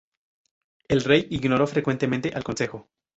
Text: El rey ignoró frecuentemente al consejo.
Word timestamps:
El 0.87 1.03
rey 1.03 1.27
ignoró 1.29 1.67
frecuentemente 1.67 2.31
al 2.33 2.43
consejo. 2.43 2.87